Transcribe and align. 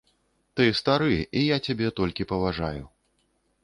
Ты 0.59 0.65
стары, 0.79 1.19
і 1.41 1.45
я 1.55 1.61
цябе 1.69 1.87
толькі 2.03 2.29
паважаю. 2.35 2.83